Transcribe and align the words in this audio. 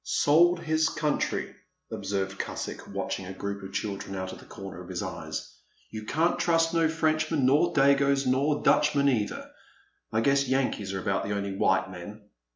Sold 0.03 0.61
his 0.61 0.89
country,*' 0.89 1.53
observed 1.91 2.39
Cusick, 2.39 2.87
watching 2.87 3.27
a 3.27 3.33
group 3.37 3.61
of 3.61 3.71
children 3.71 4.15
out 4.15 4.31
of 4.33 4.39
the 4.39 4.45
comer 4.47 4.81
of 4.81 4.89
his 4.89 5.03
eyes 5.03 5.53
—*' 5.79 5.89
you 5.91 6.05
can*t 6.05 6.37
trust 6.39 6.73
no 6.73 6.89
Frenchman 6.89 7.45
nor 7.45 7.71
dagoes 7.75 8.25
nor 8.25 8.63
Dutchmen 8.63 9.07
either. 9.07 9.51
I 10.11 10.21
guess 10.21 10.47
Yankees 10.49 10.91
are 10.93 10.99
about 11.01 11.25
the 11.25 11.35
only 11.37 11.55
white 11.55 11.91
men. 11.91 12.23